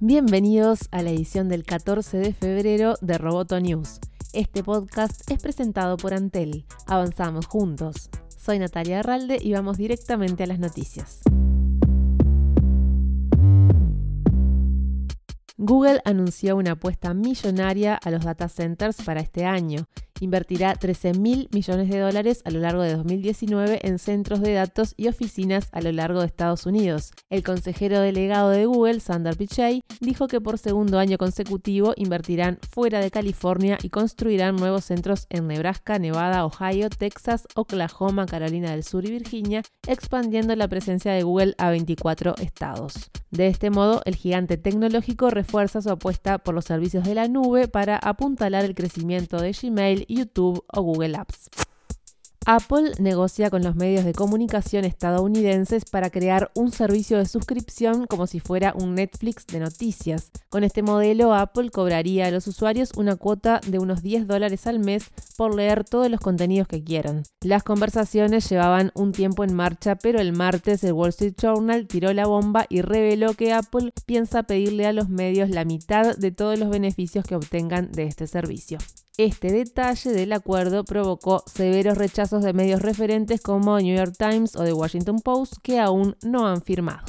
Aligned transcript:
Bienvenidos 0.00 0.88
a 0.90 1.02
la 1.02 1.10
edición 1.10 1.48
del 1.48 1.64
14 1.64 2.18
de 2.18 2.32
febrero 2.32 2.94
de 3.00 3.18
Roboto 3.18 3.60
News. 3.60 4.00
Este 4.32 4.64
podcast 4.64 5.30
es 5.30 5.40
presentado 5.40 5.96
por 5.96 6.14
Antel. 6.14 6.64
Avanzamos 6.86 7.46
juntos. 7.46 8.10
Soy 8.28 8.58
Natalia 8.58 9.00
Arralde 9.00 9.38
y 9.40 9.52
vamos 9.52 9.78
directamente 9.78 10.42
a 10.42 10.46
las 10.46 10.58
noticias. 10.58 11.20
Google 15.56 16.00
anunció 16.04 16.56
una 16.56 16.72
apuesta 16.72 17.14
millonaria 17.14 17.94
a 17.94 18.10
los 18.10 18.24
data 18.24 18.48
centers 18.48 18.96
para 19.02 19.20
este 19.20 19.44
año 19.44 19.86
invertirá 20.22 20.74
13 20.74 21.14
mil 21.14 21.48
millones 21.52 21.88
de 21.88 21.98
dólares 21.98 22.42
a 22.44 22.50
lo 22.50 22.60
largo 22.60 22.82
de 22.82 22.94
2019 22.94 23.80
en 23.82 23.98
centros 23.98 24.40
de 24.40 24.52
datos 24.52 24.94
y 24.96 25.08
oficinas 25.08 25.68
a 25.72 25.80
lo 25.80 25.90
largo 25.90 26.20
de 26.20 26.26
Estados 26.26 26.64
Unidos. 26.64 27.12
El 27.28 27.42
consejero 27.42 28.00
delegado 28.00 28.50
de 28.50 28.66
Google, 28.66 29.00
Sander 29.00 29.36
Pichai, 29.36 29.82
dijo 30.00 30.28
que 30.28 30.40
por 30.40 30.58
segundo 30.58 30.98
año 30.98 31.18
consecutivo 31.18 31.92
invertirán 31.96 32.58
fuera 32.70 33.00
de 33.00 33.10
California 33.10 33.78
y 33.82 33.90
construirán 33.90 34.56
nuevos 34.56 34.84
centros 34.84 35.26
en 35.28 35.48
Nebraska, 35.48 35.98
Nevada, 35.98 36.44
Ohio, 36.44 36.88
Texas, 36.88 37.48
Oklahoma, 37.56 38.26
Carolina 38.26 38.70
del 38.70 38.84
Sur 38.84 39.04
y 39.04 39.10
Virginia, 39.10 39.62
expandiendo 39.86 40.54
la 40.54 40.68
presencia 40.68 41.12
de 41.12 41.24
Google 41.24 41.54
a 41.58 41.70
24 41.70 42.36
estados. 42.38 43.10
De 43.32 43.46
este 43.46 43.70
modo, 43.70 44.02
el 44.04 44.14
gigante 44.14 44.58
tecnológico 44.58 45.30
refuerza 45.30 45.80
su 45.80 45.90
apuesta 45.90 46.38
por 46.38 46.54
los 46.54 46.66
servicios 46.66 47.04
de 47.04 47.14
la 47.14 47.28
nube 47.28 47.66
para 47.66 47.96
apuntalar 47.96 48.64
el 48.64 48.74
crecimiento 48.74 49.38
de 49.38 49.52
Gmail 49.52 50.04
YouTube 50.12 50.64
o 50.72 50.82
Google 50.82 51.16
Apps. 51.16 51.50
Apple 52.44 52.92
negocia 52.98 53.50
con 53.50 53.62
los 53.62 53.76
medios 53.76 54.04
de 54.04 54.14
comunicación 54.14 54.84
estadounidenses 54.84 55.84
para 55.84 56.10
crear 56.10 56.50
un 56.54 56.72
servicio 56.72 57.18
de 57.18 57.26
suscripción 57.26 58.06
como 58.06 58.26
si 58.26 58.40
fuera 58.40 58.74
un 58.76 58.96
Netflix 58.96 59.46
de 59.46 59.60
noticias. 59.60 60.32
Con 60.48 60.64
este 60.64 60.82
modelo, 60.82 61.34
Apple 61.34 61.70
cobraría 61.70 62.26
a 62.26 62.30
los 62.32 62.48
usuarios 62.48 62.90
una 62.96 63.14
cuota 63.14 63.60
de 63.66 63.78
unos 63.78 64.02
10 64.02 64.26
dólares 64.26 64.66
al 64.66 64.80
mes 64.80 65.10
por 65.36 65.54
leer 65.54 65.84
todos 65.84 66.10
los 66.10 66.20
contenidos 66.20 66.66
que 66.66 66.82
quieran. 66.82 67.22
Las 67.42 67.62
conversaciones 67.62 68.48
llevaban 68.48 68.90
un 68.94 69.12
tiempo 69.12 69.44
en 69.44 69.54
marcha, 69.54 69.94
pero 69.94 70.20
el 70.20 70.32
martes 70.32 70.82
el 70.82 70.94
Wall 70.94 71.10
Street 71.10 71.34
Journal 71.40 71.86
tiró 71.86 72.12
la 72.12 72.26
bomba 72.26 72.66
y 72.68 72.82
reveló 72.82 73.34
que 73.34 73.52
Apple 73.52 73.92
piensa 74.04 74.42
pedirle 74.42 74.86
a 74.86 74.92
los 74.92 75.08
medios 75.08 75.48
la 75.48 75.64
mitad 75.64 76.16
de 76.16 76.32
todos 76.32 76.58
los 76.58 76.70
beneficios 76.70 77.24
que 77.24 77.36
obtengan 77.36 77.92
de 77.92 78.04
este 78.04 78.26
servicio. 78.26 78.78
Este 79.18 79.52
detalle 79.52 80.10
del 80.10 80.32
acuerdo 80.32 80.84
provocó 80.84 81.44
severos 81.46 81.98
rechazos 81.98 82.42
de 82.42 82.54
medios 82.54 82.80
referentes 82.80 83.42
como 83.42 83.78
New 83.78 83.94
York 83.94 84.14
Times 84.18 84.56
o 84.56 84.64
The 84.64 84.72
Washington 84.72 85.20
Post 85.20 85.56
que 85.62 85.78
aún 85.78 86.16
no 86.22 86.46
han 86.46 86.62
firmado. 86.62 87.04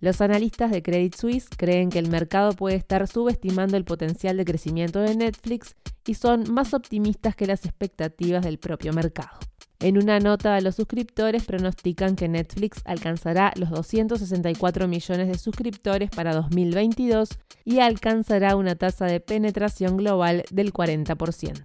Los 0.00 0.22
analistas 0.22 0.70
de 0.70 0.82
Credit 0.82 1.14
Suisse 1.14 1.50
creen 1.54 1.90
que 1.90 1.98
el 1.98 2.08
mercado 2.08 2.52
puede 2.52 2.76
estar 2.76 3.06
subestimando 3.06 3.76
el 3.76 3.84
potencial 3.84 4.38
de 4.38 4.46
crecimiento 4.46 5.00
de 5.00 5.14
Netflix 5.14 5.76
y 6.06 6.14
son 6.14 6.50
más 6.50 6.72
optimistas 6.72 7.36
que 7.36 7.46
las 7.46 7.66
expectativas 7.66 8.42
del 8.42 8.58
propio 8.58 8.94
mercado. 8.94 9.51
En 9.82 9.98
una 9.98 10.20
nota 10.20 10.54
a 10.54 10.60
los 10.60 10.76
suscriptores 10.76 11.44
pronostican 11.44 12.14
que 12.14 12.28
Netflix 12.28 12.82
alcanzará 12.84 13.52
los 13.56 13.70
264 13.70 14.86
millones 14.86 15.26
de 15.26 15.36
suscriptores 15.36 16.08
para 16.08 16.32
2022 16.34 17.30
y 17.64 17.80
alcanzará 17.80 18.54
una 18.54 18.76
tasa 18.76 19.06
de 19.06 19.18
penetración 19.18 19.96
global 19.96 20.44
del 20.52 20.72
40%. 20.72 21.60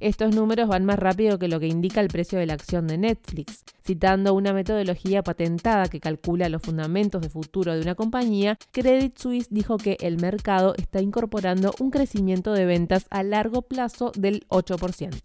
Estos 0.00 0.34
números 0.34 0.66
van 0.66 0.84
más 0.84 0.98
rápido 0.98 1.38
que 1.38 1.46
lo 1.46 1.60
que 1.60 1.68
indica 1.68 2.00
el 2.00 2.08
precio 2.08 2.40
de 2.40 2.46
la 2.46 2.54
acción 2.54 2.88
de 2.88 2.98
Netflix. 2.98 3.62
Citando 3.86 4.34
una 4.34 4.52
metodología 4.52 5.22
patentada 5.22 5.86
que 5.86 6.00
calcula 6.00 6.48
los 6.48 6.62
fundamentos 6.62 7.22
de 7.22 7.28
futuro 7.28 7.72
de 7.74 7.82
una 7.82 7.94
compañía, 7.94 8.58
Credit 8.72 9.16
Suisse 9.16 9.46
dijo 9.48 9.76
que 9.76 9.96
el 10.00 10.16
mercado 10.16 10.74
está 10.76 11.00
incorporando 11.00 11.72
un 11.78 11.92
crecimiento 11.92 12.52
de 12.52 12.64
ventas 12.64 13.06
a 13.10 13.22
largo 13.22 13.62
plazo 13.62 14.10
del 14.16 14.44
8% 14.48 15.20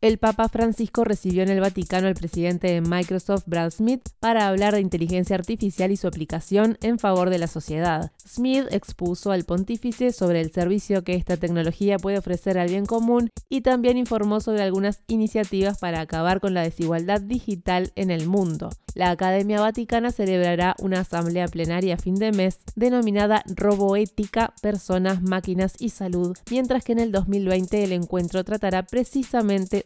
el 0.00 0.16
Papa 0.16 0.48
Francisco 0.48 1.04
recibió 1.04 1.42
en 1.42 1.50
el 1.50 1.60
Vaticano 1.60 2.08
al 2.08 2.14
presidente 2.14 2.68
de 2.68 2.80
Microsoft, 2.80 3.44
Brad 3.46 3.70
Smith, 3.70 4.00
para 4.18 4.48
hablar 4.48 4.74
de 4.74 4.80
inteligencia 4.80 5.36
artificial 5.36 5.92
y 5.92 5.96
su 5.96 6.06
aplicación 6.06 6.78
en 6.80 6.98
favor 6.98 7.28
de 7.28 7.38
la 7.38 7.46
sociedad. 7.46 8.10
Smith 8.26 8.64
expuso 8.70 9.30
al 9.30 9.44
pontífice 9.44 10.12
sobre 10.12 10.40
el 10.40 10.52
servicio 10.52 11.04
que 11.04 11.14
esta 11.14 11.36
tecnología 11.36 11.98
puede 11.98 12.18
ofrecer 12.18 12.56
al 12.56 12.68
bien 12.68 12.86
común 12.86 13.30
y 13.50 13.60
también 13.60 13.98
informó 13.98 14.40
sobre 14.40 14.62
algunas 14.62 15.02
iniciativas 15.06 15.78
para 15.78 16.00
acabar 16.00 16.40
con 16.40 16.54
la 16.54 16.62
desigualdad 16.62 17.20
digital 17.20 17.92
en 17.94 18.10
el 18.10 18.26
mundo. 18.26 18.70
La 18.94 19.10
Academia 19.10 19.60
Vaticana 19.60 20.10
celebrará 20.10 20.74
una 20.80 21.00
asamblea 21.00 21.46
plenaria 21.46 21.94
a 21.94 21.98
fin 21.98 22.16
de 22.16 22.32
mes 22.32 22.58
denominada 22.74 23.42
Roboética, 23.46 24.52
Personas, 24.62 25.22
Máquinas 25.22 25.74
y 25.78 25.90
Salud, 25.90 26.36
mientras 26.50 26.84
que 26.84 26.92
en 26.92 26.98
el 26.98 27.12
2020 27.12 27.84
el 27.84 27.92
encuentro 27.92 28.42
tratará 28.42 28.82
precisamente 28.82 29.84